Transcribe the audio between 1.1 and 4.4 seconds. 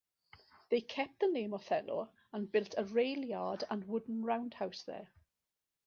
the name Othello, and built a railyard and wooden